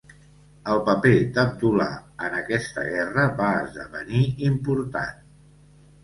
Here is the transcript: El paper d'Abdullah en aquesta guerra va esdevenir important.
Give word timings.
El 0.75 0.79
paper 0.85 1.09
d'Abdullah 1.33 1.97
en 2.27 2.37
aquesta 2.37 2.85
guerra 2.93 3.25
va 3.41 3.49
esdevenir 3.67 4.23
important. 4.47 5.21